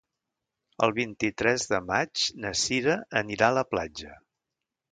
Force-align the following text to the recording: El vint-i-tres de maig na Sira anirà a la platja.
El 0.87 0.93
vint-i-tres 0.99 1.67
de 1.73 1.81
maig 1.91 2.25
na 2.47 2.55
Sira 2.63 2.95
anirà 3.23 3.51
a 3.53 3.57
la 3.61 3.69
platja. 3.77 4.19